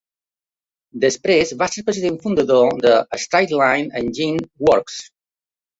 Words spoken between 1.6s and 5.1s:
va ser president fundador de Straight Line Engine Works.